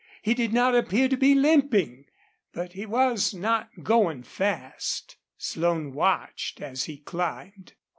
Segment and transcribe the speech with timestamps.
[0.23, 2.05] He did not appear to be limping,
[2.53, 5.15] but he was not going fast.
[5.37, 7.75] Slone watched as he climbed.